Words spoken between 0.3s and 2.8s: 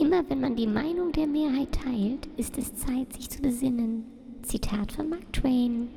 man die Meinung der Mehrheit teilt, ist es